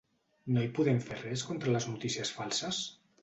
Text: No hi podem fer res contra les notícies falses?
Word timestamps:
No 0.53 0.63
hi 0.63 0.69
podem 0.77 1.01
fer 1.09 1.17
res 1.19 1.45
contra 1.51 1.75
les 1.77 1.87
notícies 1.91 2.35
falses? 2.39 2.81